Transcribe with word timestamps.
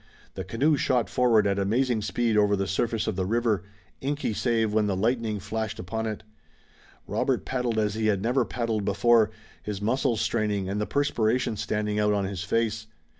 The 0.33 0.43
canoe 0.43 0.77
shot 0.77 1.11
forward 1.11 1.45
at 1.45 1.59
amazing 1.59 2.01
speed 2.01 2.35
over 2.35 2.55
the 2.55 2.65
surface 2.65 3.05
of 3.05 3.15
the 3.15 3.25
river, 3.27 3.65
inky 4.01 4.33
save 4.33 4.73
when 4.73 4.87
the 4.87 4.95
lightning 4.95 5.39
flashed 5.39 5.77
upon 5.77 6.07
it. 6.07 6.23
Robert 7.05 7.45
paddled 7.45 7.77
as 7.77 7.93
he 7.93 8.07
had 8.07 8.19
never 8.19 8.43
paddled 8.43 8.83
before, 8.83 9.29
his 9.61 9.79
muscles 9.79 10.19
straining 10.19 10.67
and 10.67 10.81
the 10.81 10.87
perspiration 10.87 11.55
standing 11.55 11.99
out 11.99 12.13
on 12.13 12.25
his 12.25 12.43
face. 12.43 12.87